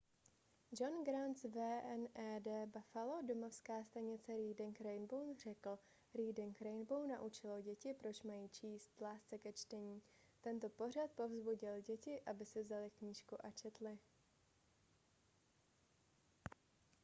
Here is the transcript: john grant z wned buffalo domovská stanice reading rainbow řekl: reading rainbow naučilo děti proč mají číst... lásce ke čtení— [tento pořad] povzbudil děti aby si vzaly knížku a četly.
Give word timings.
john 0.77 1.03
grant 1.03 1.39
z 1.39 1.45
wned 1.45 2.47
buffalo 2.71 3.21
domovská 3.21 3.83
stanice 3.83 4.37
reading 4.37 4.81
rainbow 4.81 5.35
řekl: 5.43 5.79
reading 6.13 6.61
rainbow 6.61 7.07
naučilo 7.07 7.61
děti 7.61 7.93
proč 7.93 8.21
mají 8.23 8.49
číst... 8.49 9.01
lásce 9.01 9.37
ke 9.37 9.53
čtení— 9.53 10.01
[tento 10.43 10.69
pořad] 10.69 11.11
povzbudil 11.11 11.81
děti 11.81 12.21
aby 12.21 12.45
si 12.45 12.63
vzaly 12.63 12.89
knížku 12.89 13.45
a 13.45 13.51
četly. 13.51 13.97